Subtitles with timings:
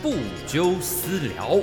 [0.00, 0.14] 不
[0.46, 1.60] 究私聊。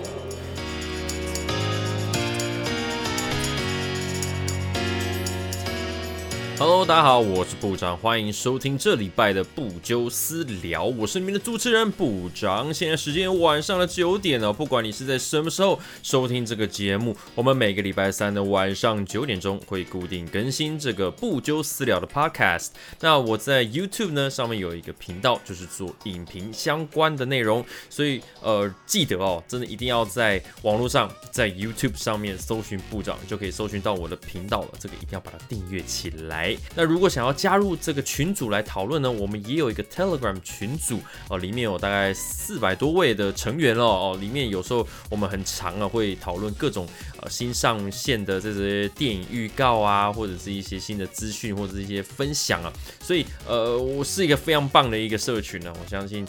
[6.59, 12.73] Hello，大家好，我是部长，欢迎收听这礼拜的不纠私聊，我是你们的主持人部长。
[12.73, 22.71] 现在时间晚上的九点了，不管你是在什么时候收听这个节目，我们每个礼拜三的晚上九点钟会固定更新这个不纠私聊的 Podcast。
[22.99, 34.69] 那我在 YouTube 呢上面有一个频道，就是做影评相关的内容，所以呃记得哦，真的一定要在网络上，在 YouTube 上面搜寻部长，就可以搜寻到我的频道了。
[34.77, 36.48] 这个一定要把它订阅起来。
[36.75, 46.87] 那如果想要加入这个群组来讨论呢，我们也有一个 Telegram 群组哦，里面有大概四百多位的成员了哦，里面有时候我们很长啊，会讨论各种
[47.21, 56.25] 呃新上线的这些电影预告啊，或者是一些新的资讯或者是一些分享啊，所以呃，我是一个非常棒的一个社群呢，我相信。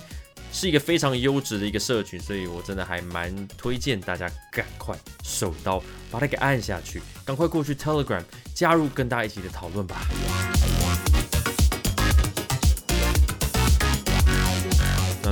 [0.53, 8.23] 是一个非常优质的一个社群，所以我真的还蛮推荐大家赶快手刀把它给按下去，赶快过去 Telegram
[8.55, 10.03] 加入，跟大家一起的讨论吧。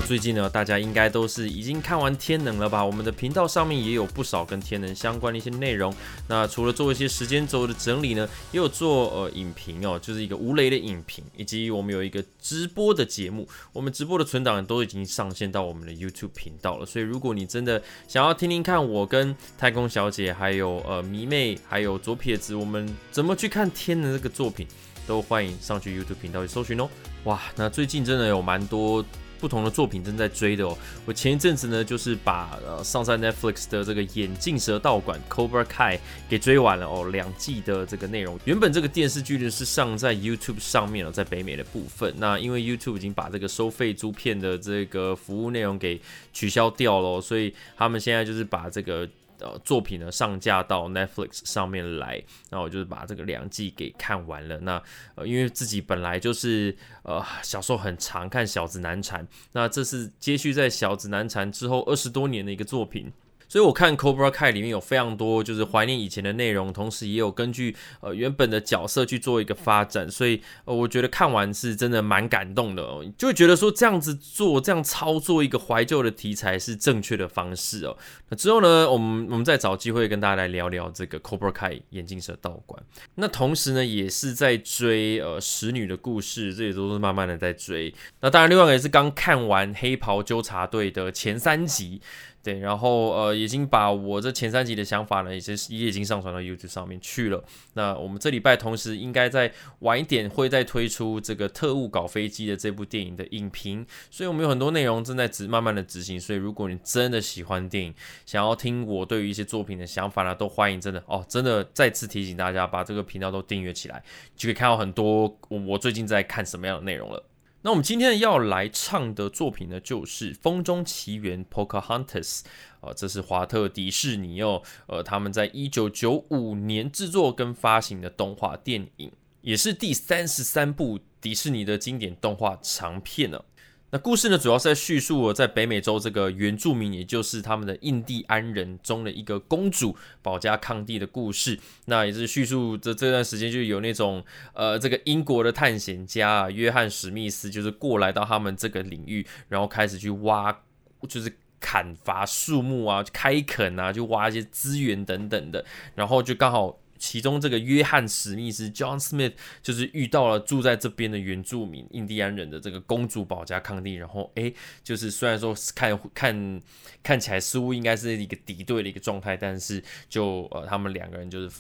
[0.09, 2.83] 最近呢，大家应该都是已经看完《天能》了吧？
[2.83, 5.95] 我们的频道上面也有不少跟《天能》相关的一些内容。
[6.29, 13.47] 那除了做一些时间轴的整理呢，也有做呃影评哦，就是一个无雷的影评，以及我们有一个直播的节目。
[13.71, 16.87] 我们直播的存档都已经上线到我们的 YouTube 频道了。
[16.87, 24.67] 所以如果你真的想要听听看我跟太空小姐，还有呃迷妹，还有左撇子，我们怎么去看《天能》这个作品，
[25.07, 26.89] 都欢迎上去 YouTube 频道去搜寻哦。
[27.25, 29.05] 哇，那最近真的有蛮多。
[29.39, 30.77] 不同的作品正在追的哦。
[31.07, 38.39] 我前一阵子呢，就是把呃上在 Netflix 的这个眼镜蛇道馆 Cobra Kai 给追完了哦，两季的这个内容。
[38.45, 42.15] 原本这个电视剧呢是上在 YouTube 上面了，在北美的部分。
[42.19, 46.01] 那因为 YouTube 已经把这个收费租片的这个服务内容给
[46.33, 49.09] 取消掉了，所以他们现在就是把这个。
[49.41, 54.59] 呃，作品呢上架到 Netflix 上面来，那我就是把这个两季给看完了。
[54.59, 54.83] 那
[55.15, 63.13] 呃，因为自己本来就是呃小时候很常看《小子难缠》，那这是接续在《小子难缠》之后二十多年的一个作品。
[63.49, 77.97] 所以我看 Cobra Kai 里面有非常多就是怀念以前的内容，同时也有根据呃原本的角色去做一个发展，所以呃我觉得看完是真的蛮感动的哦，就会觉得说这样子做这样操作一个怀旧的题材是正确的方式哦。
[78.29, 82.83] 那之后呢，我们我们再找机会跟大家来聊聊这个 Cobra Kai 眼镜蛇道馆。
[83.15, 87.95] 那同时呢，也是在追呃使女的故事，这也都是慢慢的在追。
[88.21, 92.03] 那当然，另外一个也是刚看完黑袍纠察队的前三集。
[92.43, 97.45] 对，然后呃，已经把我这前三集的想法呢，也是也已经上传到 YouTube 上面去了。
[97.75, 106.19] 那我们这礼拜同时应该在晚一点会再推出这个特务搞飞机的这部电影的影评，所以我们有很多内容正在执慢慢的执行。
[106.19, 107.95] 所以如果你真的喜欢电影，
[108.25, 114.03] 想要听我对于一些作品的想法呢，都欢迎真的哦，真的再次提醒大家把这个频道都订阅起来，
[114.37, 117.23] 就可以看到很多我我最近在看什么样的内容了。
[117.69, 122.41] 那我们今天要来唱的作品呢，就是《风中奇缘》（Pocahontas）
[122.81, 129.13] 啊，这是华特迪士尼哦，呃，他们在一九九五年制作跟发行的动画电影，
[129.43, 133.45] 也是第三十三部迪士尼的经典动画长片呢。
[133.91, 141.59] 那故事呢，主要是在叙述我在北美洲这个原住民，也就是他们的印第安人中的一个公主保加康帝的故事。
[141.87, 144.23] 那也是叙述这这段时间就有那种
[144.53, 150.61] 呃，这个英国的探险家约翰史密斯，就是过来到他们这个领域，然后开始去挖，
[151.09, 156.79] 就是砍伐树木啊，开垦啊，就挖一些资源等等的，然后就刚好。
[156.99, 159.33] 其中这个约翰史密斯 （John Smith）
[159.63, 164.53] 就是遇到了住在这边的原住民印第安人的这个公主保加康帝，然后诶，
[164.83, 166.63] 就是虽然说看看
[167.03, 171.51] 看起来似乎应该是一个敌对的一个状态，但是就呃他们两个人就是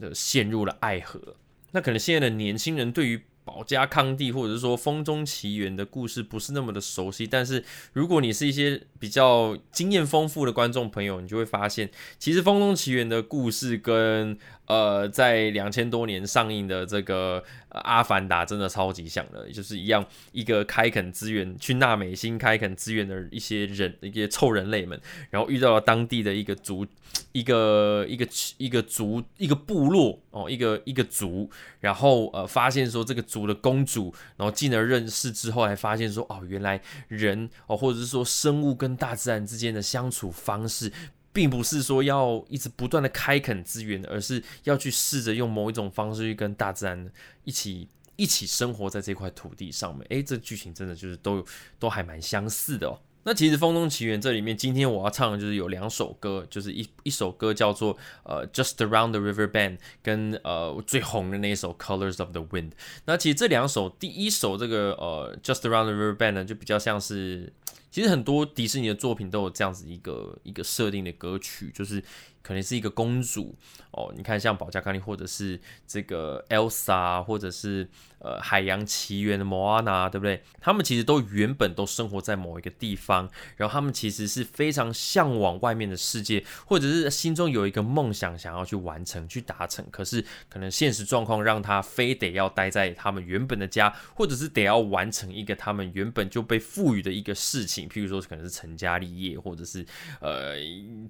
[0.00, 1.36] 呃陷入了爱河。
[1.70, 7.64] 那可能现在的年轻人对于保加康帝或者是说风中奇缘的故事不是那么的熟悉，但是
[7.94, 14.36] 如果你是一些比较经验丰富的观众朋友，你就会发现，其实风中奇缘的故事跟
[14.66, 17.40] 呃，在两千多年上映的这个
[17.70, 26.86] 《阿凡达》真的超级像的，就是一样一个开垦资源去纳美星开垦资源的一些人一些臭人类们，然后遇到了当地的一个族
[27.32, 28.28] 一个一个
[28.58, 31.50] 一个族一个部落哦，一个一个族，
[31.80, 40.92] 然后呃发现说这个族的公主，然后进而认识之后，还发现说哦，原来人哦或者是说生物跟大自然之间的相处方式。
[41.30, 47.08] 并不是说要一直不断的开垦资源，而是要去试着用某一种方式去跟大自然
[47.44, 47.86] 一起
[48.16, 50.04] 一起生活在这块土地上面。
[50.08, 51.44] 诶，这剧情真的就是都
[51.78, 52.98] 都还蛮相似的哦。
[53.24, 62.70] 那其实《风中奇缘》这里面，今天我要唱的就是有两首歌，就是一一首歌叫做呃《Just Around the River Bend》，跟呃最红的那一首《Colors of the Wind》。
[63.04, 67.52] 那其实这两首，第一首这个呃《Just Around the River Bend》呢，就比较像是，
[67.90, 72.02] 其实很多迪士尼的作品都有这样子一个一个设定的歌曲，就是
[72.42, 73.54] 可能是一个公主
[73.92, 77.88] 哦，你看像保加康利，或者是这个 Elsa，或者是。
[78.20, 80.42] 呃，海洋奇缘的摩阿娜，对不对？
[80.60, 89.86] 他们其实都原本都生活在某一个地方，然后他们其实是非常向往外面的世界，或者是心中有一个梦想想要去完成、去达成。
[89.92, 99.86] 可是可能现实状况让他非得要待在他们原本的家，或者是得要完成一个他们原本就被赋予的一个事情，譬如说可能是成家立业，或者是
[100.20, 100.56] 呃，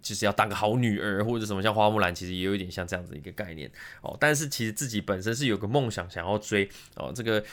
[0.02, 1.62] 就是要当个好女儿，或者什么。
[1.62, 3.70] 像花木兰其实也有一点像这样子一个概念
[4.00, 4.16] 哦。
[4.20, 6.68] 但是其实自己本身是有个梦想想要追。
[6.94, 7.44] 哦，这个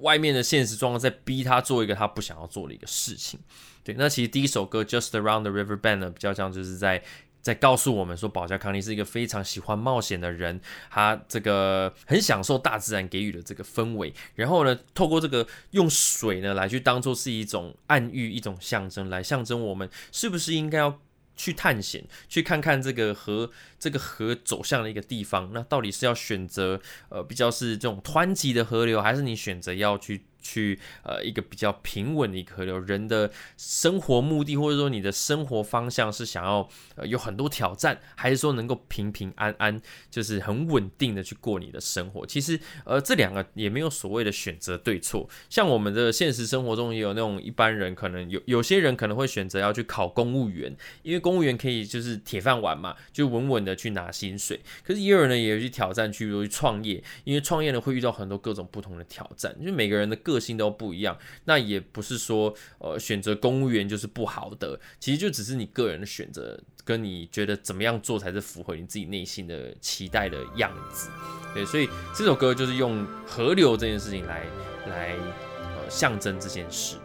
[0.00, 3.38] 外面的现实状况在逼他做一个他不想要做的一个事情。
[3.82, 7.02] 对，那其实第一首歌《Just Around the River Bend》呢，比较像就是在
[7.40, 14.12] 在告诉我们说，保加康尼是一个非常喜欢冒险的人，他这个很享受大自然给予的这个氛围。
[14.34, 21.00] 然后呢，透过这个用水呢来去当做是一种暗喻、一种象征，来象征我们是不是应该要。
[21.36, 30.24] 去探险，去看看这个河，这个河走向的一个地方，那到底是要选择呃比较是这种湍急的河流，还是你选择要去？
[30.44, 39.80] 去呃一个比较平稳的一个河流，人的生活目的或者说你的生活方向是想要呃有很多挑战，还是说能够平平安安，
[40.10, 42.26] 就是很稳定的去过你的生活？
[42.26, 45.28] 其实呃这两个也没有所谓的选择对错。
[45.48, 54.60] 像我们的现实生活中也有那种一般人，可能有有些人可能会选择要去考公务员，因为公务员可以就是铁饭碗嘛，就稳稳的去拿薪水。
[54.84, 60.33] 可是也有人呢也有去挑战去如去创业，因为创业呢会遇到很多各种不同的挑战，就是每个人的个。
[60.34, 71.08] 个性都不一样，那也不是说呃选择公务员就是不好的，其实就只是你个人的选择，跟你觉得怎么样做才是符合你自己内心的期待的样子。
[71.54, 74.44] 对，所以这首歌就是用河流这件事情来
[74.88, 76.96] 来呃象征这件事。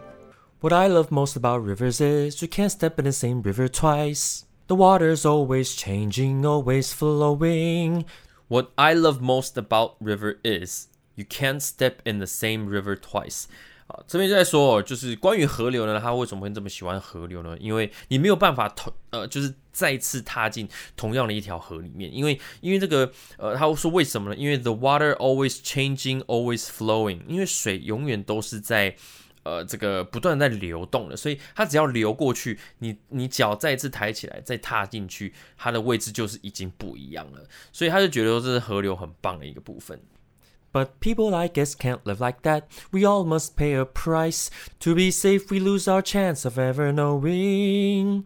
[0.60, 4.42] What I love most about rivers is you can't step in the same river twice.
[4.66, 8.04] The water's always changing, always flowing.
[8.48, 10.88] What I love most about river is
[11.20, 13.44] You can't step in the same river twice。
[13.88, 17.56] 啊，这边就在说，就是关于河流呢，他为什么会这么喜欢河流呢？
[17.60, 24.36] 因为你没有办法同呃，就是再次踏进同样的一条河里面，因为因为这个呃，他会说为什么呢？
[24.36, 28.96] 因为 the water always changing, always flowing，因为水永远都是在。
[29.42, 37.42] 呃，这个不断在流动的，所以它只要流过去，你你脚再次抬起来，再踏进去，它的位置就是已经不一样了。
[37.72, 39.98] 所以他就觉得说这是河流很棒的一个部分。
[40.71, 42.67] But people like us can't live like that.
[42.91, 44.49] We all must pay a price.
[44.81, 48.25] To be safe, we lose our chance of ever knowing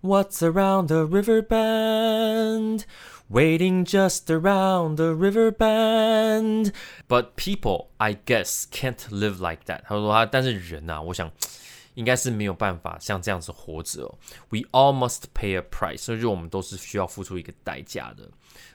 [0.00, 2.86] what's around the river bend.
[3.28, 6.72] Waiting just around the river bend.
[7.08, 9.82] But people, I guess, can't live like that.
[9.86, 11.30] 他说他，但是人呐、啊，我想
[11.94, 14.18] 应该是没有办法像这样子活着哦。
[14.50, 18.28] We all must pay a price，所以我们都是需要付出一个代价的。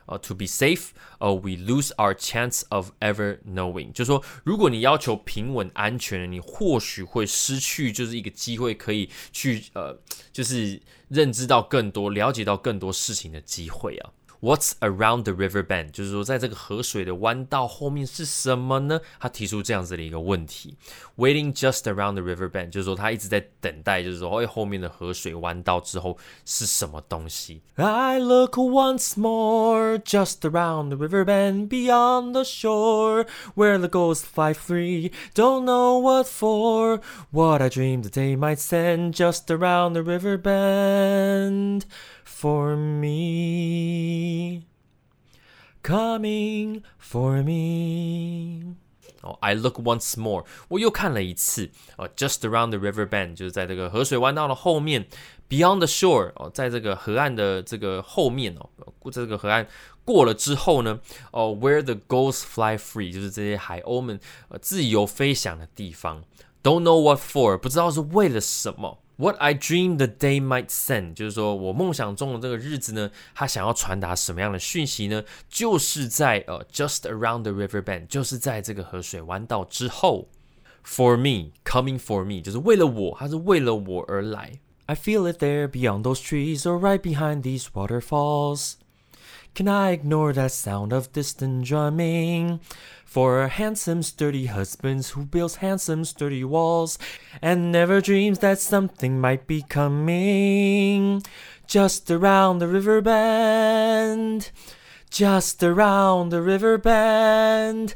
[0.07, 0.89] 呃，to be safe，
[1.19, 9.99] 呃，we lose our chance of ever knowing，就是说，如果你要求平稳安全，你或许会失去就是一个机会，可以去呃，
[10.33, 14.11] 就是认知到更多、了解到更多事情的机会啊。
[14.42, 15.90] What's around the river bend？
[15.90, 19.02] 就是说，在这个河水的弯道后面是什么呢？
[19.20, 20.78] 他提出这样子的一个问题。
[21.16, 27.64] Waiting just around the river bend，就是说他一直在等待，就是说，哎，后面的河水弯道之后是什么东西？
[27.78, 34.54] I look once more just around the river bend beyond the shore where the ghosts fly
[34.54, 35.12] free.
[35.34, 37.02] Don't know what for.
[37.32, 41.86] What I dreamed the day might send just around the river bend
[42.24, 44.31] for me,
[45.84, 48.76] coming for me.
[49.22, 51.72] 哦，I look once more，我又看了一次。
[51.98, 55.08] 哦，just around the river bend，就是在这个河水弯道的后面，
[55.50, 58.70] beyond the shore，哦，在这个河岸的这个后面哦，
[59.12, 59.68] 这个河岸
[60.06, 61.00] 过了之后呢，
[61.32, 64.20] 哦，where the gulls fly free，就是这些海鸥们
[64.50, 66.24] 呃自由飞翔的地方。
[66.62, 69.00] Don't know what for，不知道是为了什么。
[69.22, 75.24] What I dream the day might send，就是说我梦想中的这个日子呢，它想要传达什么样的讯息呢？
[75.50, 80.28] 就是在呃，just around the river bend，就是在这个河水弯道之后，
[80.86, 84.60] for me，coming for me，就是为了我，它是为了我而来。
[84.86, 88.74] I feel it there beyond those trees or right behind these waterfalls.
[89.55, 92.61] Can I ignore that sound of distant drumming?
[93.05, 96.99] For a handsome, sturdy husband who builds handsome, sturdy walls
[97.43, 101.23] and never dreams that something might be coming
[101.67, 104.51] just around the river bend,
[105.11, 107.95] just around the river bend.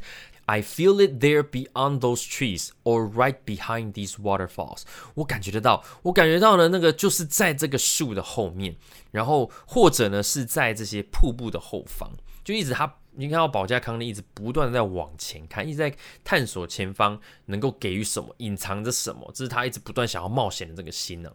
[0.49, 4.83] I feel it there beyond those trees, or right behind these waterfalls。
[5.15, 8.77] 我感觉得到，我感觉到呢，那个就是在这个树的后面，
[9.11, 12.09] 然后或者呢是在这些瀑布的后方，
[12.45, 21.29] 就一直他，你看到保加康利一直不断的在往前看，一直在探索前方能够给予什么，隐藏着什么，这是他一直不断想要冒险的这个心呢。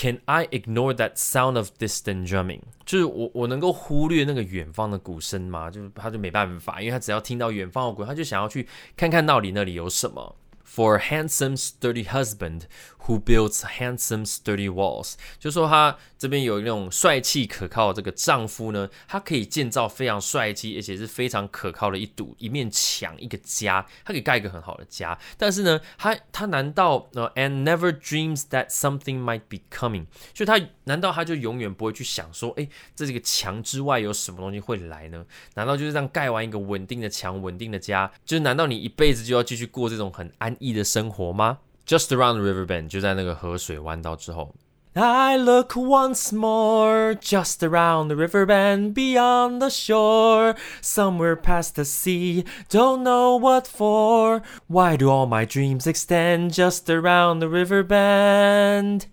[0.00, 2.60] Can I ignore that sound of distant drumming？
[2.86, 5.68] 就是我我能够忽略那个远方的鼓声吗？
[5.68, 10.36] 就是他就没办法，因为他只要听到远方的鼓，他就想要去看看到底那里有什么。
[10.68, 12.66] For a handsome, sturdy husband
[13.06, 25.18] who builds handsome, sturdy walls，就说他这边有那种帅气可靠的这个丈夫呢，他可以建造非常帅气而且是非常可靠的一堵一面墙，一个家，他可以盖一个很好的家。
[25.38, 30.04] 但是呢，他他难道呃，and never dreams that something might be coming？
[30.34, 35.24] 就他难道他就永远不会去想说，哎，这这个墙之外有什么东西会来呢？
[35.54, 41.59] 难道就是这样盖完一个稳定的墙、稳定的家，就是难道你一辈子就要继续过这种很安逸的生活吗？
[41.85, 44.53] Just around the river bend，就在那个河水弯道之后。
[44.95, 52.45] I look once more, just around the river bend, beyond the shore, somewhere past the sea,
[52.69, 54.43] don't know what for.
[54.67, 59.07] Why do all my dreams extend just around the river bend?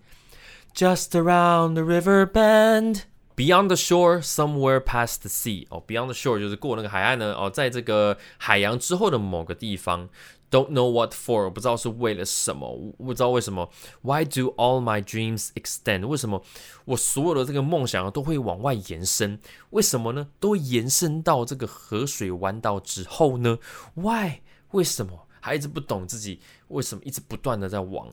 [0.75, 3.05] Just around the river bend.
[3.35, 5.65] Beyond the shore, somewhere past the sea.
[5.69, 7.33] 哦，Beyond the shore 就是过那个海岸呢。
[7.33, 10.09] 哦，在这个海洋之后的某个地方。
[10.50, 13.68] Don't know what for，不知道是为了什么，不知道为什么。
[14.02, 16.06] Why do all my dreams extend？
[16.06, 16.42] 为什么
[16.84, 19.40] 我所有的这个梦想都会往外延伸？
[19.70, 20.28] 为什么呢？
[20.38, 23.58] 都会延伸到这个河水弯道之后呢
[23.94, 24.40] ？Why？
[24.70, 25.26] 为什么？
[25.40, 28.12] 还一直不懂自己为什么一直不断的在往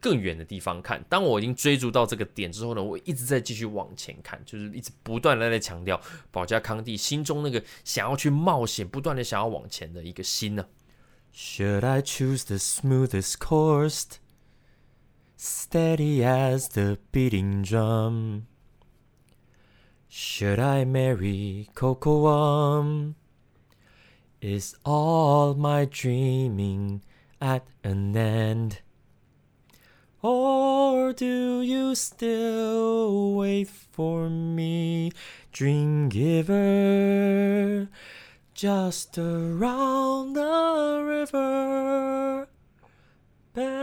[0.00, 1.02] 更远的地方看。
[1.08, 10.64] 当我已经追逐到这个点之后呢，我一直在继续往前看，就是一直不断的在强调保加康帝心中那个想要去冒险、不断的想要往前的一个心呢。
[11.30, 14.18] Should I choose the smoothest course,
[15.36, 18.46] steady as the beating drum?
[20.08, 23.14] Should I marry Cocoam?
[24.40, 27.02] Is all my dreaming
[27.40, 28.80] at an end?
[30.22, 35.12] Or do you still wait for me,
[35.52, 37.88] dream giver?
[38.58, 42.48] Just around the river
[43.54, 43.78] bend.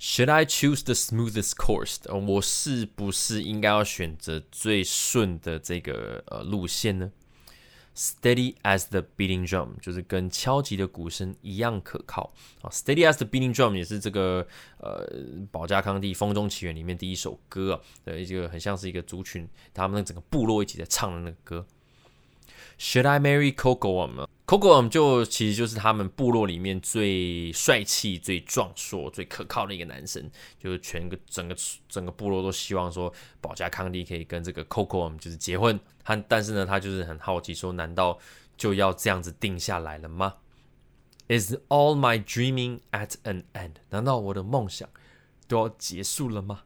[0.00, 1.98] Should I choose the smoothest course？
[2.12, 7.12] 我是不是应该要选择最顺的这个呃路线呢
[7.94, 12.32] ？Steady as the beating drum，就是跟敲击的鼓声一样可靠
[12.62, 12.70] 啊。
[12.70, 14.44] Steady as the beating drum 也是这个
[14.78, 15.08] 呃
[15.52, 21.64] 保加康帝《风中奇缘》里面第一首歌啊，的一个很像是一个族群，他们那整个部落一起在唱的那个歌。
[22.78, 24.28] Should I marry Cocom?
[24.46, 31.56] Cocom 就其实就是他们部落里面最帅气、最壮硕、最可靠的一个男生，就是全个整个
[31.88, 35.78] 整个部落都希望说保加康帝可以跟这个 Cocom 就是结婚。
[36.04, 38.18] 他但是呢，他就是很好奇说，难道
[38.56, 40.36] 就要这样子定下来了吗
[41.28, 43.72] ？Is all my dreaming at an end？
[43.90, 44.88] 难道我的梦想
[45.46, 46.62] 都要结束了吗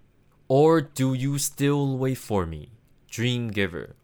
[0.46, 2.68] ？Or do you still wait for me,
[3.10, 3.94] dream giver？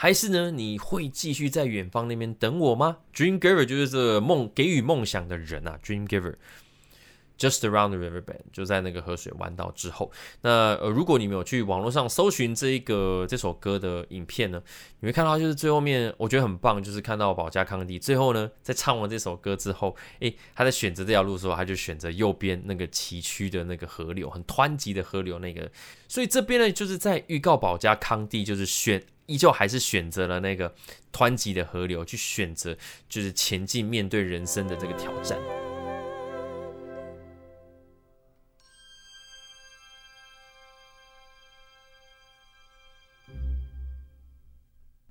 [0.00, 0.52] 还是呢？
[0.52, 5.76] 你会继续在远方那边等我吗？Dream giver 就是这个梦给予梦想的人啊。
[5.84, 10.12] Dream giver，just around the river bend，就在那个河水弯道之后。
[10.42, 14.62] 那呃，如果你没有去网络上搜寻这一个这首歌的影片呢，
[15.00, 25.68] 你会看到就是最后面，我觉得很棒，就是看到保加康帝最后呢，在唱完这首歌之后，诶，他在选择这条路的时候，他就选择右边那个崎岖的那个河流，很湍急的河流那个。
[26.06, 29.02] 所以这边呢，就是在预告保加康帝就是选。
[29.28, 30.74] 依旧还是选择了那个
[31.12, 32.74] 湍急的河流，去选择
[33.10, 35.38] 就是前进，面对人生的这个挑战。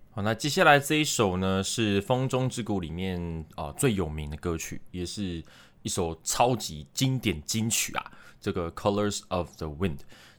[0.09, 5.43] 好，那接下来这一首呢，是《风中之谷》里面啊最有名的歌曲，也是
[5.83, 8.11] 一首超级经典金曲啊。
[8.41, 9.97] 这个《Colors of the Wind》，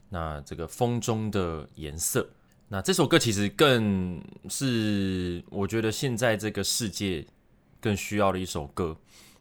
[0.09, 2.29] 那这个风中的颜色。
[2.71, 7.25] 那这首歌其实更是我觉得现在这个世界
[7.81, 8.95] 更需要的一首歌。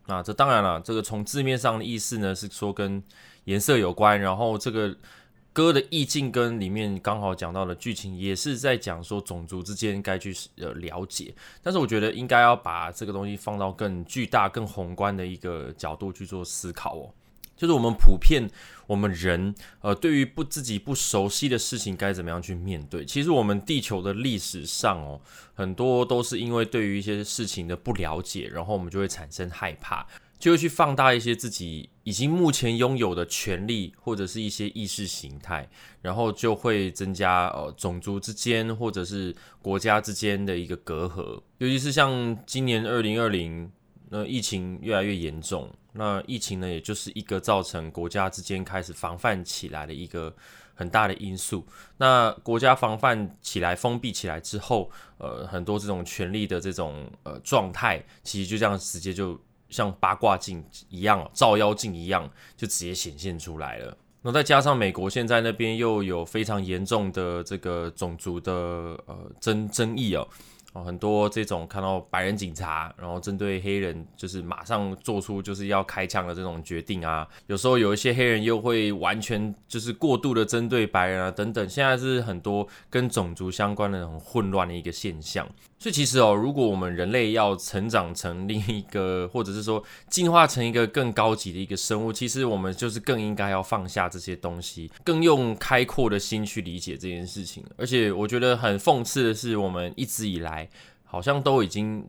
[0.06, 3.02] 那这当然了，这个从字面上的意思呢是说跟
[3.44, 4.96] 颜色有关，然后这个
[5.52, 11.34] 歌的意境跟里面刚好讲到的剧情，也是在讲说种族之间该去呃了解。
[11.62, 17.10] 但是我觉得应该要把这个东西放到更巨大、更宏观的一个角度去做思考哦。
[17.58, 18.48] 就是我们普遍
[18.86, 23.04] 我们人呃，对于不自己不熟悉的事情该怎么样去面对？
[23.04, 25.20] 其实我们地球的历史上哦，
[25.52, 30.06] 很多都是因为对于一些事情的不了解，然后我们就会产生害怕。
[30.38, 35.68] 就会去放大一些自己已经目前拥有的权利，或者是一些意识形态，
[36.00, 41.42] 然后就会增加呃种族之间或者是国家之间的一个隔阂。
[41.58, 43.68] 尤其是像今年二零二零，
[44.10, 50.34] 那疫情越来越严重，那疫情呢，也就是一个造成国家之间开始防范起来的一个
[50.74, 51.66] 很大的因素。
[51.98, 59.38] 那国家防范起来、封闭起来之后，呃，很多这种权力的这种呃状态，其实就这样直接就。
[59.70, 62.26] 像八卦镜一样，照妖镜一样，
[62.56, 63.94] 就直接显现出来了。
[64.22, 68.52] 那再加上美国现在那边又有非常严重的这个种族的
[69.04, 70.26] 呃争争议哦。
[70.84, 77.26] 很多这种看到白人警察，然后针对黑人，就是马上做出就是要开枪的这种决定啊。
[77.46, 81.68] 有时候有一些黑人又会完全就是过度的针对白人啊，等等。
[81.68, 85.48] 现在是很多跟种族相关的很混乱的一个现象。
[85.80, 89.80] 所以其实哦，如果我们人类要成长成另一个，或者是说
[90.10, 97.64] 进化成一个更高级的一个生物，其实我们就是更应该要放下这些东西，更用开阔的心去理解这件事情。
[97.76, 100.68] 而且我觉得很讽刺的是，我们一直以来
[101.04, 102.04] 好像都已经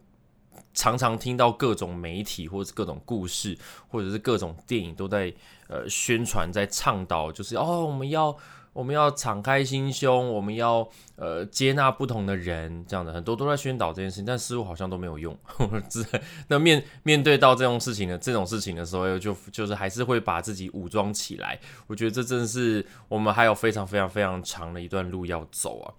[0.74, 3.56] 常常听到各种媒体或者各种故事，
[3.88, 5.32] 或者是各种电影都在
[5.68, 8.36] 呃宣传，在倡导，就是哦，我们要。
[8.80, 15.38] 我们要敞开心胸，我们要呃接纳不同的人，这样的很多都在宣导这件事情，但似乎好像都没有用。
[16.48, 21.60] 那面面对到这种事情的这种事情的时候，就就是还是会把自己武装起来。
[21.88, 25.92] 我觉得这真的是我们还有非常非常非常长的一段路要走啊！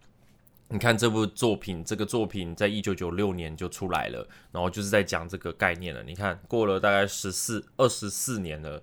[0.68, 6.02] 你看这部作品，这个作品在一九九六年就出来了，然后就是在讲这个概念了。
[6.02, 8.82] 你看过了大概十四二十四年了。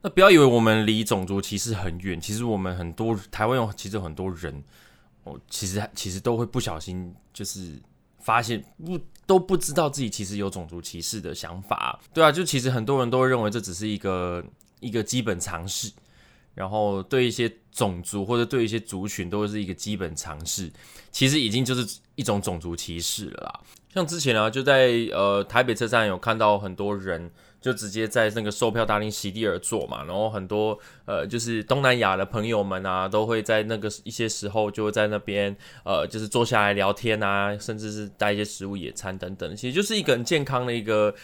[0.00, 4.62] 那不要以为我们离种族歧视很远，其实我们很多台湾有其实很多人，
[5.24, 7.74] 哦，其实其实都会不小心就是
[8.20, 14.44] 发现不都不知道自己其实有种族歧视的想法，对啊，就其实很多人都认为这只是一个
[14.78, 15.90] 一个基本常识，
[16.54, 20.70] 然后对一些种族或者对一些族群都是一个基本常识，
[21.10, 23.60] 其实已经就是一种种族歧视了啦。
[23.92, 27.28] 像之前啊，就在呃台北车站有看到很多人。
[27.68, 35.54] 就直接在那个售票大厅席地而坐嘛，然后很多呃，就是东南亚的朋友们啊，都会在那个一些时候就会在那边
[35.84, 41.14] 呃，就是坐下来聊天啊，甚至是带一些食物野餐等等，其实就是一个很健康的一个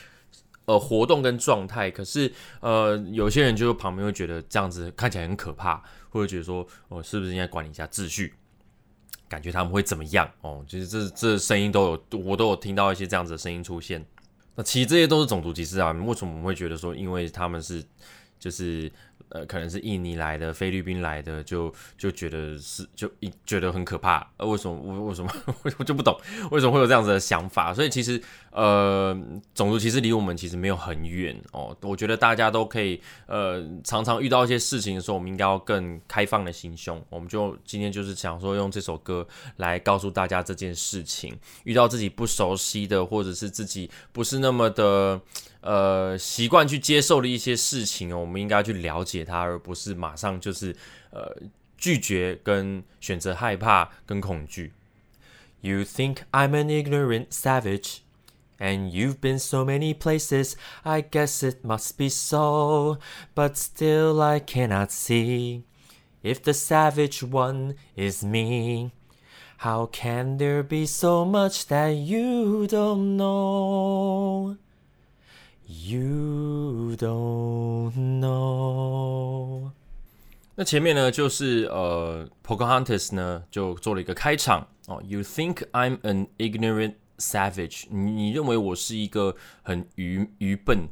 [0.66, 1.90] 呃活动跟状态。
[1.90, 2.30] 可是
[2.60, 8.34] 呃，有些人就旁边会觉得这样子看起来很可怕，或者觉得说哦，是不是应该管理一下秩序？
[9.26, 10.30] 感觉他们会怎么样？
[10.42, 14.04] 哦，其实这这声音都有，我都有听到一些这样子的声音出现。
[14.56, 15.92] 那其实这些都是种族歧视啊！
[15.92, 17.84] 为什么我们会觉得说，因为他们是，
[18.38, 18.90] 就是。
[19.28, 24.26] 呃，可能是印尼来的、菲律宾来的，就就觉得是就一觉得很可怕。
[24.36, 25.30] 呃，为什么我为什么
[25.78, 26.16] 我就不懂
[26.50, 27.74] 为什么会有这样子的想法？
[27.74, 29.16] 所以其实呃，
[29.54, 31.76] 种族其实离我们其实没有很远哦。
[31.82, 37.04] 我觉得大家都可以呃，常常遇到一些事情的时候，我们应该要更开放的心胸。
[37.10, 45.20] 我们就今天就是想说，用这首歌来告诉大家这件事情：遇到自己不熟悉的，或者是自己不是那么的。
[45.63, 50.75] 呃，习惯去接受的一些事情哦，我们应该去了解它，而不是马上就是
[51.11, 51.35] 呃
[51.77, 54.73] 拒绝跟选择害怕跟恐惧。
[55.61, 57.97] You think I'm an ignorant savage,
[58.59, 60.53] and you've been so many places.
[60.83, 62.99] I guess it must be so,
[63.35, 65.63] but still I cannot see
[66.23, 68.91] if the savage one is me.
[69.57, 74.55] How can there be so much that you don't know?
[75.66, 79.70] You don't know。
[80.56, 85.02] 那前面呢，就是呃，Pocahontas 呢就做了一个开场哦。
[85.06, 87.86] You think I'm an ignorant savage？
[87.90, 90.86] 你你认为我是一个很愚愚笨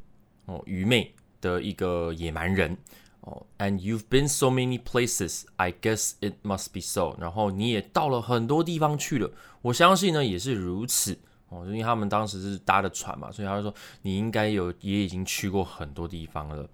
[0.46, 2.76] 哦愚昧的一个野蛮人
[3.20, 3.46] 哦。
[3.58, 5.42] And you've been so many places.
[5.56, 7.14] I guess it must be so。
[7.20, 9.30] 然后你也到了很多地方去了，
[9.60, 11.18] 我相信呢也是如此。
[11.52, 16.66] 哦，因为他们当时是搭的船嘛，所以他就说你应该有也已经去过很多地方了。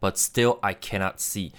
[0.00, 1.52] But still, I cannot see。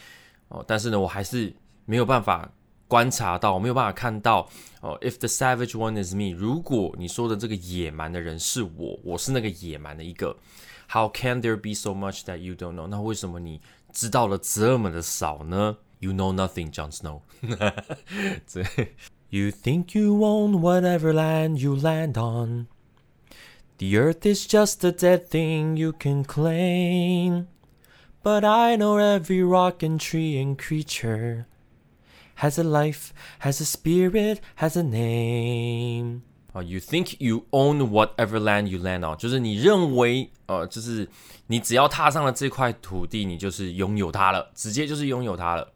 [0.47, 1.53] 哦，但是呢，我还是
[1.85, 2.49] 没有办法
[2.87, 4.49] 观察到，没有办法看到。
[4.81, 10.37] 哦，If the savage one is me，如果你说的这个野蛮的人是我，我是那个野蛮的一个
[10.89, 12.87] ，How can there be so much that you don't know？
[12.87, 17.21] 那为什么你知道了这么的少呢？You know nothing, Jon Snow
[18.45, 18.63] 这。
[19.30, 22.66] You think you own whatever land you land on.
[23.78, 27.46] The earth is just a dead thing you can claim.
[28.22, 31.46] But I know every rock and tree and creature
[32.36, 36.22] has a life, has a spirit, has a name.
[36.52, 41.08] 啊，You think you own whatever land you land on，就是你认为，呃，就是
[41.46, 45.72] 你只要踏上了这块土地，你就是拥有它了，直接就是拥有它了。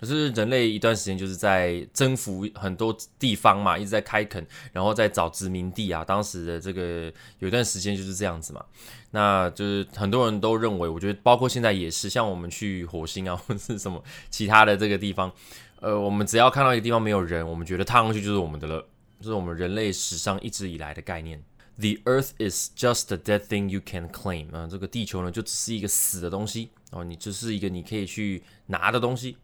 [0.00, 6.04] 可是人类一段时间就是在征服很多地方嘛，一直在开垦，然后在找殖民地啊。
[6.04, 8.64] 当时的这个有一段时间就是这样子嘛。
[9.12, 15.32] 那就是很多人都认为，我觉得包括现在也是，像我们去火星啊， 或者是什么其他的这个地方，
[15.80, 18.84] 呃，我们只要看到一个地方没有人，我们觉得踏上去就是我们的了。
[19.20, 21.42] 这是我们人类史上一直以来的概念。
[21.78, 29.36] The Earth is just a dead thing you can claim 啊，这个地球呢就只是一个死的东西哦，你就是一个你可以去拿的东西。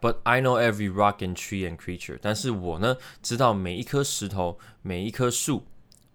[0.00, 5.66] But I know every rock and tree and creature，但是我呢知道每一颗石头、每一棵树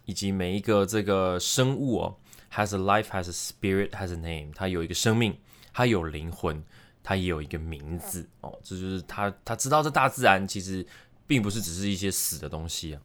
[0.06, 2.18] 以及每一个这个生物哦
[2.54, 5.38] ，has a life, has a spirit, has a name，它有一个生命，
[5.74, 6.64] 它有灵魂，
[7.04, 10.86] 它也有一个名字哦，这就是他他知道这大自然其实。
[11.28, 13.02] 并不是只是一些死的东西啊。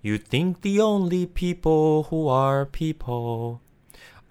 [0.00, 3.58] You think the only people who are people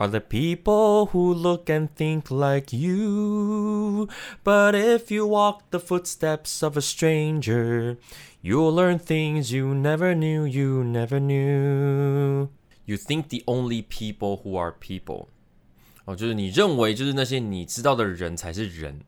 [0.00, 4.08] are the people who look and think like you.
[4.44, 7.96] But if you walk the footsteps of a stranger,
[8.42, 12.50] you'll learn things you never knew you never knew.
[12.84, 15.28] You think the only people who are people，
[16.04, 19.00] 哦，就是你认为就是那些你知道的人才是人，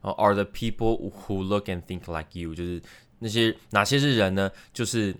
[0.00, 2.80] 哦，are the people who look and think like you，就是
[3.18, 4.50] 那些哪些是人呢？
[4.72, 5.14] 就是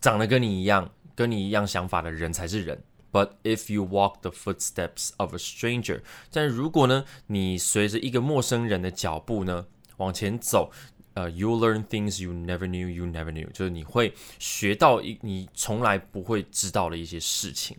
[0.00, 2.78] 长得跟你一样、跟你一样想法的人才是人。
[3.12, 9.66] But if you walk the footsteps of a stranger，但如果呢，你随着一个陌生人的脚步呢
[9.96, 10.70] 往前走，
[11.14, 17.78] 呃、uh,，you learn things you never knew you never knew，就是你会学到一你从来不会知道的一些事情。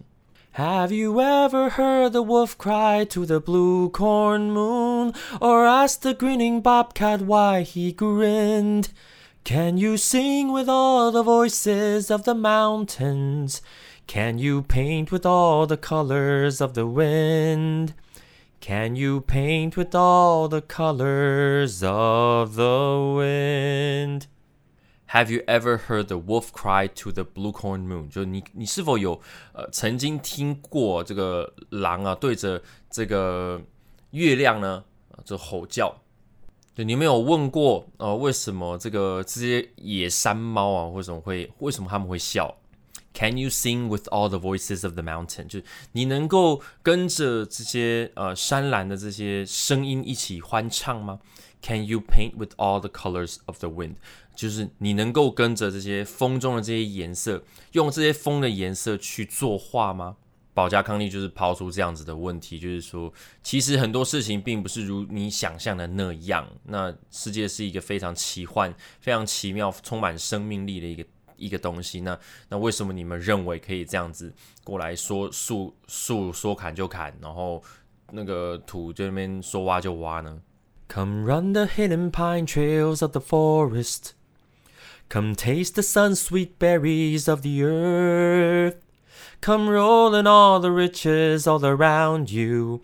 [0.56, 6.14] Have you ever heard the wolf cry to the blue corn moon, or asked the
[6.14, 8.88] grinning bobcat why he grinned?
[9.44, 13.60] Can you sing with all the voices of the mountains?
[14.08, 17.94] Can you paint with all the colors of the wind?
[18.60, 24.28] Can you paint with all the colors of the wind?
[25.12, 28.10] Have you ever heard the wolf cry to the blue corn moon？
[28.10, 29.22] 就是你，你是否有
[29.54, 33.62] 呃曾经听过这个狼啊对着这个
[34.12, 35.94] 月亮呢啊这吼叫？
[36.76, 42.54] 就你有没有问过呃为什么这个这些野山猫啊为什么会为什么他们会笑
[43.15, 45.47] ？Can you sing with all the voices of the mountain？
[45.47, 51.21] 就是你能够跟着这些呃山岚的这些声音一起欢唱吗
[51.63, 53.97] ？Can you paint with all the colors of the wind？
[54.35, 60.17] 就是你能够跟着这些风中的这些颜色，用这些风的颜色去作画吗？
[60.55, 63.11] 保加康利就是抛出这样子的问题，就是说，
[63.43, 66.47] 其实很多事情并不是如你想象的那样。
[66.65, 71.03] 那世界是一个非常奇幻、非常奇妙、充满生命力的一个
[71.42, 72.02] 一个东西。
[72.02, 77.64] 那那为什么你们认为可以这样子过来说树树说砍就砍，然后
[78.12, 80.42] 那个土这边说挖就挖呢？
[80.90, 84.12] Come run the hidden pine trails of the forest.
[85.10, 88.76] Come taste the sun sweet berries of the earth.
[89.42, 92.82] Come roll in all the riches all around you.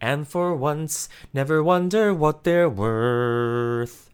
[0.00, 4.07] And for once, never wonder what they're worth.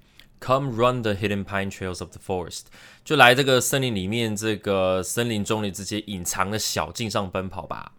[0.45, 2.65] Come run the hidden pine trails of the forest，
[3.03, 7.93] 就来这个森林里面，这个森林中的这些隐藏的小径上奔跑吧。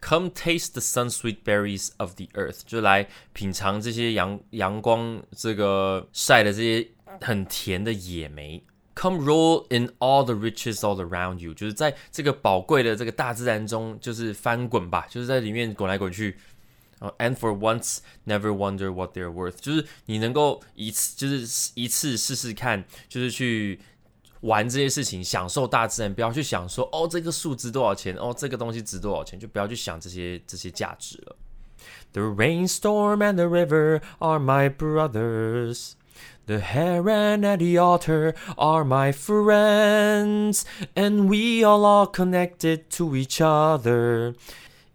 [0.00, 6.88] Come taste the sun sweet berries of the earth，就来品尝这些阳阳光这个晒的这些
[7.20, 8.62] 很甜的野莓。
[8.94, 16.36] Come roll in all the riches all around you，就是在这个宝贵的这个大自然中，就是翻滚吧，就是在里面滚来滚去。
[17.19, 23.79] And for once, never wonder what they're worth，就是你能够一次，就是一次试试看，就是去
[24.41, 31.35] 玩这些事情，享受大自然，不要去想说哦，这个树值多少钱，哦，这个东西值多少钱，就不要去想这些这些价值了。
[32.13, 35.91] The rainstorm and the river are my brothers.
[36.47, 40.63] The heron and the otter are my friends,
[40.95, 44.33] and we all are connected to each other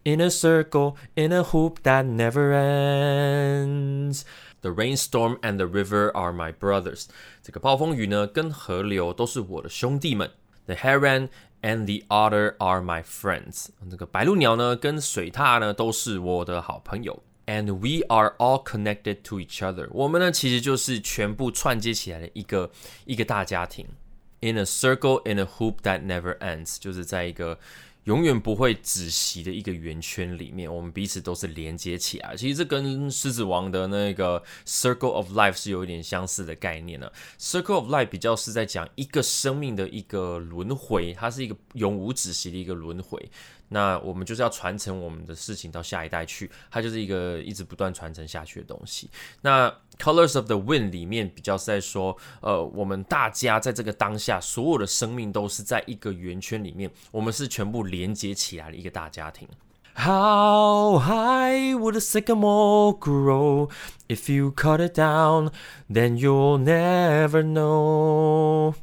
[0.06, 4.24] in a circle, in a hoop that never ends.
[4.62, 7.06] The rainstorm and the river are my brothers。
[7.42, 10.30] 这个暴风雨呢，跟河流都是我的兄弟们。
[10.66, 11.28] The heron
[11.62, 13.68] and the otter are my friends。
[13.90, 17.22] 这个白鹭鸟呢，跟水獭呢，都是我的好朋友。
[17.46, 19.88] and we are all connected to each other。
[19.90, 22.70] 我们呢，其实就是全部串接起来的一个
[23.04, 23.86] 一个大家庭。
[24.40, 27.58] In a circle in a hoop that never ends，就是在一个
[28.07, 32.37] 永远不会止息的一个圆圈里面，我们彼此都是连接起来。
[32.37, 37.11] 其实这跟狮子王的那个 Circle of Life 是有一点相似的概念呢。
[37.37, 43.29] Circle of Life 比较是在讲一个生命的一个轮回，它是一个永无止息的一个轮回。
[43.69, 49.09] 那我们就是要传承我们的事情到下一代去，它就是一个一直不断传承下去的东西。
[49.41, 59.47] 那 Colors of the Wind 里面比较是在说，呃，我们大家在这个当下，所有的生命都是在一个圆圈里面，我们是全部连接起来的一个大家庭。
[59.95, 63.71] How high would a sycamore grow?
[64.07, 65.49] If you cut it down,
[65.89, 68.75] then you'll never know.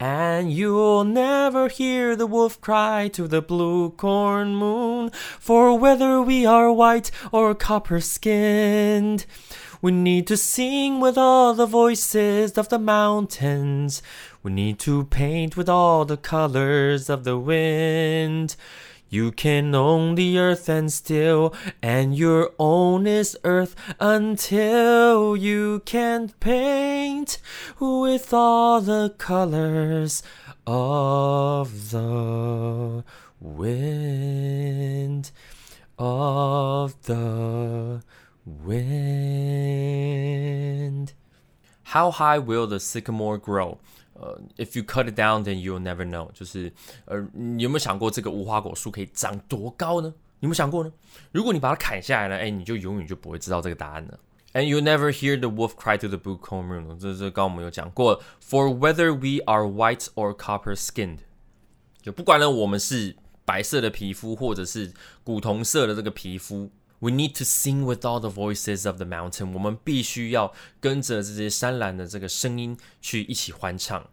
[0.00, 6.46] And you'll never hear the wolf cry to the blue corn moon, for whether we
[6.46, 9.26] are white or copper skinned,
[9.82, 14.02] we need to sing with all the voices of the mountains.
[14.42, 18.56] We need to paint with all the colors of the wind.
[19.10, 26.28] You can own the earth and still, and your own is earth until you can
[26.40, 27.38] paint
[27.80, 30.22] with all the colors
[30.66, 33.02] of the
[33.40, 35.30] wind,
[35.98, 38.02] of the
[38.44, 39.48] wind.
[41.84, 43.78] How high will the sycamore grow?
[44.20, 46.30] 呃，if you cut it down, then you'll never know。
[46.32, 46.72] 就是
[47.04, 50.12] 呃，你有没有想过这个无花果树可以长多高呢？
[50.40, 50.92] 有没有想过呢？
[51.32, 54.18] 如果你把它砍下来了，哎，你就永远就不会知道这个答案了。
[54.54, 56.98] And you'll never hear the wolf cry to the blue corn moon。
[56.98, 58.22] 这这刚我们有讲过。
[58.42, 61.18] For whether we are white or copper skinned，
[62.00, 66.70] 就不管呢，我们是白色的皮肤或者是古铜色的这个皮肤。
[66.99, 69.51] We need to sing with all the voices of the mountain。
[69.51, 74.09] 我们必须要跟着这些山岚的这个声音去一起欢唱。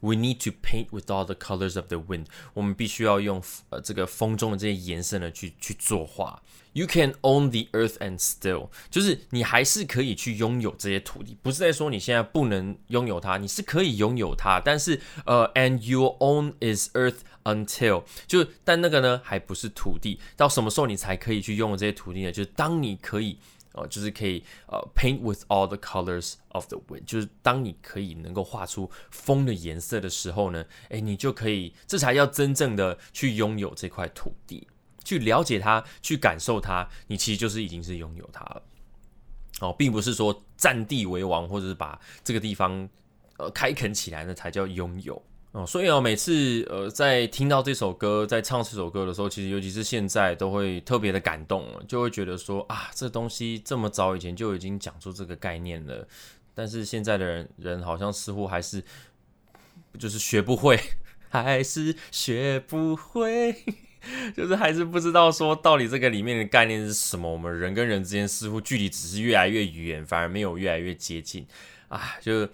[0.00, 2.26] We need to paint with all the colors of the wind。
[2.54, 6.40] 我们必须要用呃这个风中的这些颜色呢去去作画。
[6.73, 22.31] You can own the earth and still，就是你还是可以去拥有这些土地，不是在说你现在不能拥有它，你是可以拥有它，但是呃，and your own is earth until，就但那个呢还不是土地，到什么时候你才可以去拥有这些土地呢？
[22.31, 23.37] 就是当你可以
[23.73, 34.67] 呃，就是可以呃，paint with all the colors of the wind，就是当你可以能够画出风的颜色的时候呢，诶，你就可以，这才要真正的去拥有这块土地。
[35.03, 38.61] 去了解它，去感受它，你其实就是已经是拥有它了。
[39.59, 42.89] 哦，并不是说占地为王，或者是把这个地方
[43.37, 45.65] 呃开垦起来，那才叫拥有哦。
[45.65, 56.05] 所以啊，每次呃在听到这首歌，在唱这首歌的时候，其实尤其是现在，都会特别的感动，就会觉得说啊，这东西这么早以前就已经讲出这个概念了，
[56.55, 58.83] 但是现在的人人好像似乎还是
[59.99, 60.77] 就是学不会，
[61.29, 63.55] 还是学不会。
[64.35, 67.31] 就是还是不知道说到底这个里面的概念是什么。
[67.31, 71.45] 我们人跟人之间似乎距离只是越来越远，反而没有越来越接近
[71.87, 72.15] 啊！
[72.21, 72.47] 就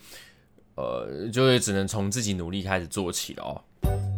[0.76, 4.09] 呃，就是只能从自己努力开始做起了哦。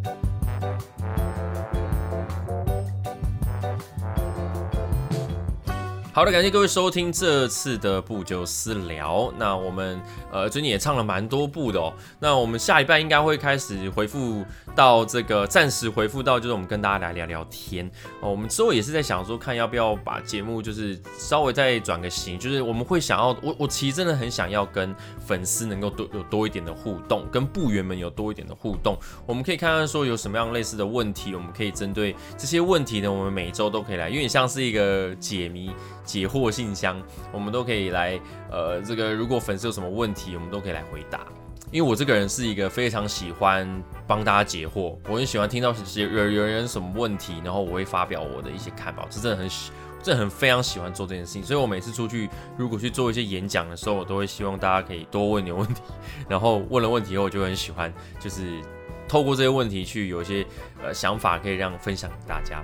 [6.14, 9.32] 好的，感谢各位收听这次的不就私聊。
[9.38, 9.98] 那我们
[10.30, 11.90] 呃最近也唱了蛮多部的哦。
[12.20, 14.44] 那我们下一半应该会开始回复
[14.76, 18.30] 到这个暂时回复到，就是我们跟大家来聊聊天哦。
[18.30, 28.98] 我们之后也是在想说，看要不要把节目就是稍微再转个型，就是我们会想要我我其实真的很想要跟粉丝能够多有多一点的互动，跟部员们有多一点的互动。
[29.24, 35.70] 我们可以看看说有什么样类似的问题，我们可以针对这些问题呢，我们每周都可以来，有点像是一个解谜。
[36.04, 37.00] 解惑信箱，
[37.32, 38.18] 我们都可以来，
[38.50, 41.20] 呃，这个如果粉丝有什么问题，我们都可以来回答。
[41.70, 43.66] 因为我这个人是一个非常喜欢
[44.06, 51.42] 帮大家解惑，我很喜欢听到有有人什么问题，然后我会发表我的一些看法，是真的很喜，真的很非常喜欢做这件事情。
[51.42, 55.80] 所以我每次出去，如果去做一些演讲的时候，我都会希望大家可以多问点问题，
[56.28, 58.60] 然后问了问题以后，我就很喜欢，就是
[59.08, 60.44] 透过这些问题去有一些
[60.84, 62.62] 呃想法，可以让分享给大家。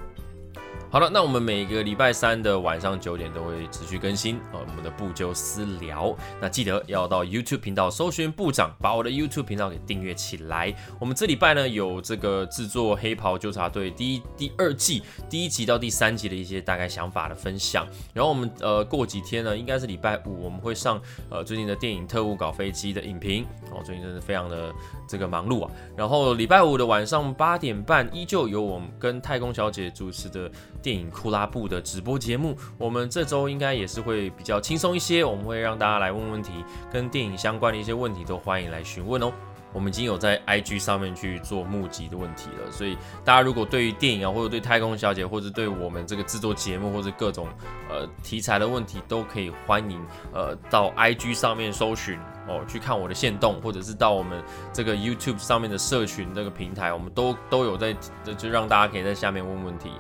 [0.91, 6.17] 好了，那我们每个礼拜三的晚上九点都会持续更新呃，我们的不就私聊。
[6.41, 10.75] 那记得要到 YouTube 频道搜寻部长，把我的 YouTube 频道给订阅起来。
[10.99, 17.87] 我们这礼拜呢有这个制作《黑袍纠察队》第一、第二季第一集到第三集的一些大概想法的分享。
[18.15, 20.99] 然后我们呃过几天呢，应该是礼拜五我们会上
[21.29, 23.45] 呃最近的电影《特务搞飞机》的影评。
[23.71, 24.73] 哦，最近真的非常的
[25.07, 25.71] 这个忙碌啊。
[25.95, 30.51] 然后礼拜五的晚上八点半，依旧有我们跟太空小姐主持的。
[30.83, 32.57] 电影库拉布的直播节目。
[32.77, 39.33] 我们这周应该也是会比较轻松一些，我们会让大家来问问题，跟电影相关的一些问题都欢迎来询问哦。
[39.71, 47.47] 我们已经有在 IG 上面去做募集的问题了，所以大家如果对于电影啊，或者对太空小姐，或者对我们这个制作节目或者各种
[47.91, 57.95] 呃题材的问题，都可以欢迎呃到 IG 上面搜寻哦，去看我的线动，或者是到我们这个 YouTube 上面的社群这个平台，我们都都有在，
[58.39, 59.91] 就让大家可以在下面问问题，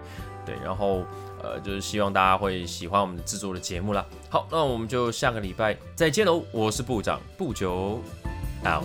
[0.49, 1.05] 对然后
[1.43, 4.05] 呃就是希望大家会喜欢我们制作的节目啦。
[4.31, 8.01] 好那我们就下个礼拜再见喽我是部长不久
[8.65, 8.83] out